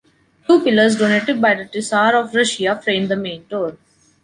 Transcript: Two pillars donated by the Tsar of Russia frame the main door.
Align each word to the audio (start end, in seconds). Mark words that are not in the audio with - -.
Two 0.47 0.63
pillars 0.63 0.95
donated 0.97 1.39
by 1.39 1.53
the 1.53 1.65
Tsar 1.67 2.15
of 2.15 2.33
Russia 2.33 2.81
frame 2.81 3.07
the 3.07 3.15
main 3.15 3.45
door. 3.47 3.77